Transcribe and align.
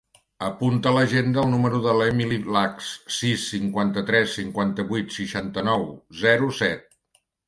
Apunta 0.43 0.91
a 0.91 0.91
l'agenda 0.93 1.41
el 1.41 1.49
número 1.49 1.81
de 1.83 1.91
l'Emily 1.97 2.39
Lax: 2.55 2.87
sis, 3.17 3.43
cinquanta-tres, 3.53 4.31
cinquanta-vuit, 4.39 5.13
seixanta-nou, 5.19 5.85
zero, 6.23 6.49
set. 6.61 6.89